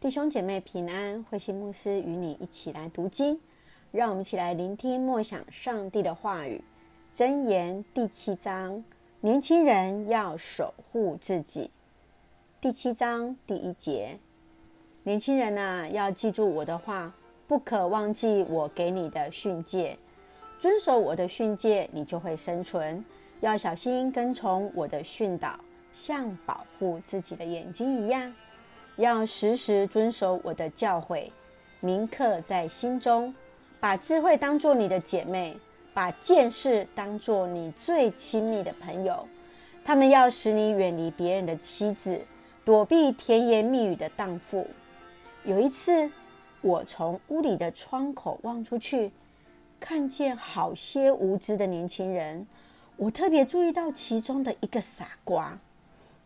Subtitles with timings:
[0.00, 3.38] 弟兄姐妹平安，慧心牧师与你一起来读经，
[3.92, 6.64] 让我们一起来聆听默想上帝的话语。
[7.12, 8.82] 箴言第七章，
[9.20, 11.70] 年轻人要守护自己。
[12.62, 14.18] 第七章第一节，
[15.02, 17.12] 年轻人啊，要记住我的话，
[17.46, 19.98] 不可忘记我给你的训诫，
[20.58, 23.04] 遵守我的训诫，你就会生存。
[23.40, 25.60] 要小心跟从我的训导，
[25.92, 28.32] 像保护自己的眼睛一样。
[28.96, 31.30] 要时时遵守我的教诲，
[31.80, 33.34] 铭刻在心中。
[33.78, 35.56] 把智慧当作你的姐妹，
[35.94, 39.26] 把见识当作你最亲密的朋友。
[39.82, 42.20] 他们要使你远离别人的妻子，
[42.62, 44.66] 躲避甜言蜜语的荡妇。
[45.44, 46.10] 有一次，
[46.60, 49.10] 我从屋里的窗口望出去，
[49.80, 52.46] 看见好些无知的年轻人。
[52.96, 55.58] 我特别注意到其中的一个傻瓜。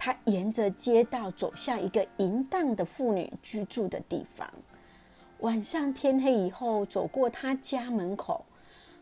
[0.05, 4.47] 他沿着街道走向一个淫荡的妇女居住的地方。
[5.39, 8.45] 晚上天黑以后，走过他家门口，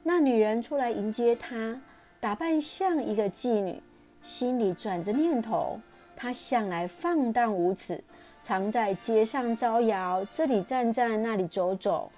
[0.04, 1.82] 那女人出来迎接他，
[2.20, 3.82] 打扮像一个妓女，
[4.20, 5.80] 心里转着念头：
[6.14, 8.00] 她向来放荡无耻，
[8.40, 12.12] 常在街上招摇，这里站站，那里走走，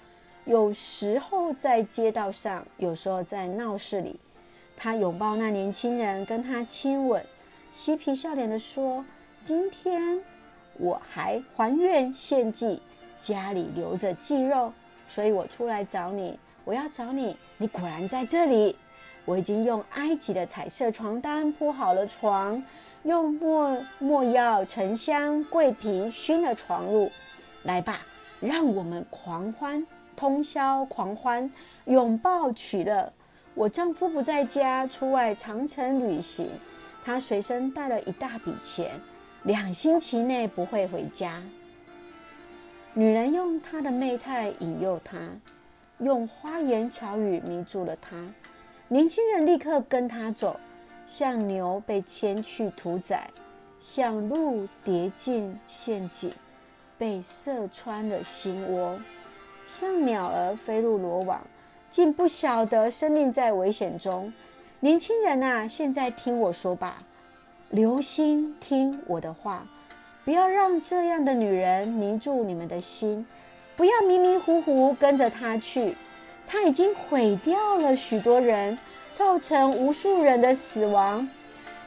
[0.44, 4.20] 有时候在街道上，有时候在闹市里。
[4.76, 7.24] 他拥抱那年轻人，跟他亲吻。
[7.74, 9.04] 嬉皮笑脸地说
[9.42, 10.20] ：“今天
[10.78, 12.80] 我还还愿献祭，
[13.18, 14.72] 家里留着祭肉，
[15.08, 16.38] 所以我出来找你。
[16.64, 18.76] 我要找你，你果然在这里。
[19.24, 22.62] 我已经用埃及的彩色床单铺好了床，
[23.02, 27.10] 用墨墨药、沉香、桂皮熏了床褥。
[27.64, 28.02] 来吧，
[28.38, 31.50] 让我们狂欢，通宵狂欢，
[31.86, 33.12] 拥抱取乐。
[33.54, 36.48] 我丈夫不在家，出外长程旅行。”
[37.04, 38.98] 他随身带了一大笔钱，
[39.42, 41.42] 两星期内不会回家。
[42.94, 45.18] 女人用她的媚态引诱他，
[45.98, 48.16] 用花言巧语迷住了他。
[48.88, 50.58] 年轻人立刻跟他走，
[51.04, 53.28] 像牛被牵去屠宰，
[53.78, 56.32] 像鹿跌进陷阱，
[56.96, 58.98] 被射穿了心窝，
[59.66, 61.40] 像鸟儿飞入罗网，
[61.90, 64.32] 竟不晓得生命在危险中。
[64.84, 66.98] 年轻人啊，现在听我说吧，
[67.70, 69.66] 留心听我的话，
[70.26, 73.24] 不要让这样的女人迷住你们的心，
[73.76, 75.96] 不要迷迷糊糊跟着她去。
[76.46, 78.78] 她已经毁掉了许多人，
[79.14, 81.26] 造成无数人的死亡。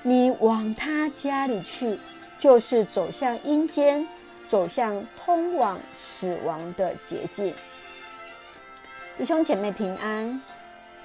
[0.01, 1.99] 你往她家里去，
[2.39, 4.07] 就是走向阴间，
[4.47, 7.53] 走向通往死亡的捷径。
[9.19, 10.41] 弟兄姐妹平安。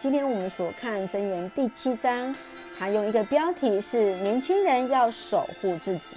[0.02, 2.34] 今天我们所看箴言第七章，
[2.76, 6.16] 它用一个标题是“年轻人要守护自己”。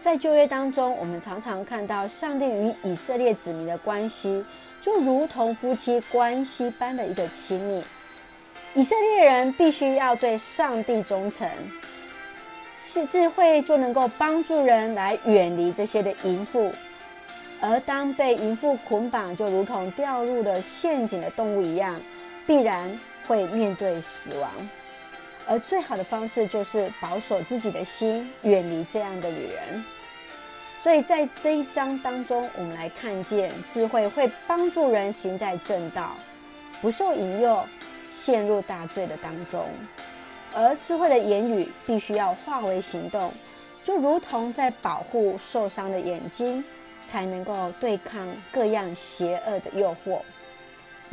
[0.00, 4.44] 在旧约当中，我们常常看到上帝与以色列子民的关系，
[4.80, 7.82] 就如同夫妻关系般的一个亲密。
[8.74, 11.50] 以色列人必须要对上帝忠诚，
[12.72, 16.70] 是智慧就能够帮助人来远离这些的淫妇，
[17.60, 22.00] 而当被淫妇捆绑，就如同掉入了陷阱的动物一样。
[22.46, 24.50] 必然会面对死亡，
[25.46, 29.84] 而最好的方式就是保守自己的心，远离这样的女人。
[30.76, 36.14] 所以在这一章当中，我们来看见智慧会帮助人行在正道，
[36.82, 37.64] 不受引诱，
[38.06, 39.66] 陷入大罪的当中。
[40.52, 43.32] 而智慧的言语必须要化为行动，
[43.82, 46.62] 就如同在保护受伤的眼睛，
[47.04, 50.20] 才能够对抗各样邪恶的诱惑。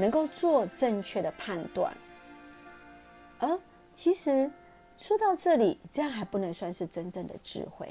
[0.01, 1.95] 能够做正确的判断，
[3.37, 3.59] 而
[3.93, 4.49] 其实
[4.97, 7.87] 说到这里，这样还不能算是真正的智慧。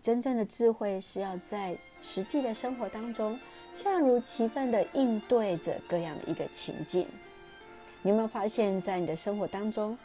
[0.00, 3.38] 真正的智慧是要在实际的生活当中，
[3.72, 7.06] 恰如其分的应对着各样的一个情境。
[8.02, 9.96] 你有没有发现，在你的生活当中，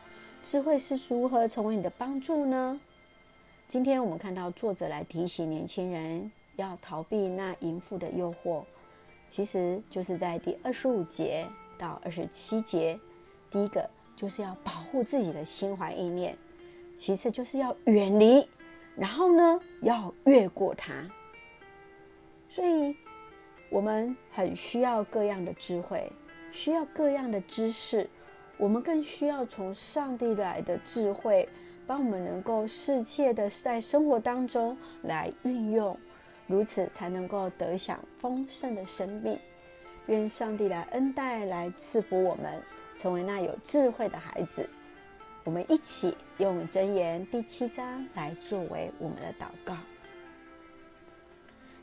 [0.43, 2.79] 智慧是如何成为你的帮助呢？
[3.67, 8.63] 今天我们看到作者来提醒年轻人要逃避那淫妇的诱惑。
[9.27, 11.45] 其实就是在第二十五节
[11.77, 12.99] 到二十七节，
[13.49, 16.37] 第一个就是要保护自己的心怀意念，
[16.95, 18.47] 其次就是要远离，
[18.95, 20.93] 然后呢要越过它。
[22.49, 22.95] 所以，
[23.69, 26.09] 我们很需要各样的智慧，
[26.51, 28.09] 需要各样的知识，
[28.57, 31.47] 我们更需要从上帝来的智慧，
[31.85, 35.95] 帮我们能够适切的在生活当中来运用。
[36.47, 39.37] 如此才能够得享丰盛的生命。
[40.07, 42.63] 愿上帝来恩待，来赐福我们，
[42.95, 44.67] 成为那有智慧的孩子。
[45.43, 49.75] 我们一起用箴言第七章来作为我们的祷告。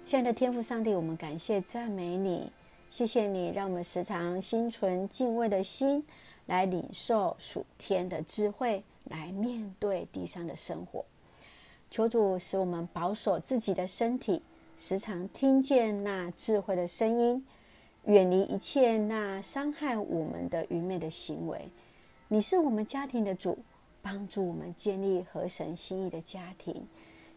[0.02, 2.50] 亲爱的天父上帝，我们感谢赞美你，
[2.90, 6.04] 谢谢你让我们时常心存敬畏的心
[6.46, 11.04] 来领受属天的智慧，来面对地上的生活。
[11.90, 14.42] 求主使我们保守自己的身体，
[14.76, 17.44] 时常听见那智慧的声音，
[18.06, 21.70] 远离一切那伤害我们的愚昧的行为。
[22.28, 23.58] 你是我们家庭的主，
[24.02, 26.86] 帮助我们建立合神心意的家庭。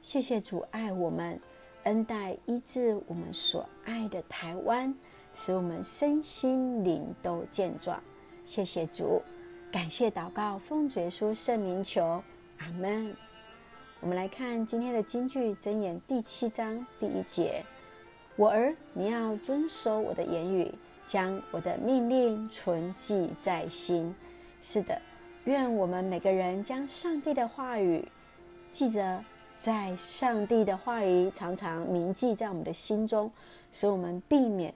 [0.01, 1.39] 谢谢主爱我们。
[1.83, 4.93] 恩待医治我们所爱的台湾，
[5.33, 8.03] 使我们身心灵都健壮。
[8.43, 9.21] 谢谢主，
[9.71, 12.21] 感谢祷告，奉主耶稣圣名求，
[12.57, 13.15] 阿门。
[13.99, 17.63] 我们来看今天的金句箴言第七章第一节：
[18.35, 20.71] 我儿，你要遵守我的言语，
[21.05, 24.13] 将我的命令存记在心。
[24.61, 25.01] 是的，
[25.45, 28.07] 愿我们每个人将上帝的话语
[28.71, 29.23] 记着。
[29.55, 33.31] 在上帝的话语常常铭记在我们的心中，
[33.71, 34.71] 使我们避免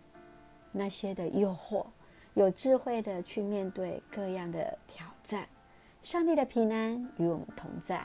[0.71, 1.85] 那些的诱惑，
[2.33, 5.47] 有智慧的去面对各样的挑战。
[6.01, 8.03] 上帝的平安与我们同在。